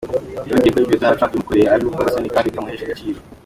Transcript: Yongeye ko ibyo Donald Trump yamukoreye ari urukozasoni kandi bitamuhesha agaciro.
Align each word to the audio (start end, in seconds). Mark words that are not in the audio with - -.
Yongeye 0.49 0.71
ko 0.73 0.79
ibyo 0.83 0.97
Donald 0.99 1.17
Trump 1.19 1.33
yamukoreye 1.33 1.67
ari 1.73 1.81
urukozasoni 1.83 2.33
kandi 2.33 2.49
bitamuhesha 2.49 2.85
agaciro. 2.87 3.19